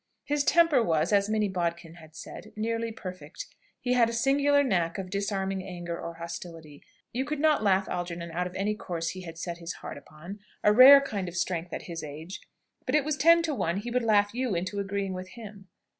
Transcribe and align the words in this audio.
His 0.23 0.43
temper 0.43 0.81
was, 0.81 1.13
as 1.13 1.29
Minnie 1.29 1.47
Bodkin 1.47 1.93
had 1.97 2.15
said, 2.15 2.53
nearly 2.55 2.91
perfect. 2.91 3.45
He 3.79 3.93
had 3.93 4.09
a 4.09 4.13
singular 4.13 4.63
knack 4.63 4.97
of 4.97 5.11
disarming 5.11 5.63
anger 5.63 5.95
or 5.95 6.15
hostility. 6.15 6.81
You 7.13 7.23
could 7.23 7.39
not 7.39 7.61
laugh 7.61 7.87
Algernon 7.87 8.31
out 8.31 8.47
of 8.47 8.55
any 8.55 8.73
course 8.73 9.09
he 9.09 9.21
had 9.21 9.37
set 9.37 9.59
his 9.59 9.73
heart 9.73 9.99
upon 9.99 10.39
a 10.63 10.73
rare 10.73 11.01
kind 11.01 11.29
of 11.29 11.35
strength 11.37 11.71
at 11.71 11.83
his 11.83 12.03
age 12.03 12.41
but 12.87 12.95
it 12.95 13.05
was 13.05 13.15
ten 13.15 13.43
to 13.43 13.53
one 13.53 13.77
he 13.77 13.91
would 13.91 14.01
laugh 14.01 14.33
you 14.33 14.55
into 14.55 14.79
agreeing 14.79 15.13
with 15.13 15.27
him. 15.37 15.67